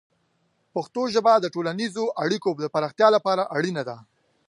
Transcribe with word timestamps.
پښتو 0.73 1.01
ژبه 1.13 1.33
د 1.39 1.45
ټولنیزو 1.55 2.05
اړیکو 2.23 2.49
د 2.63 2.67
پراختیا 2.75 3.07
لپاره 3.15 3.43
اړینه 3.57 3.83
ده. 3.89 3.97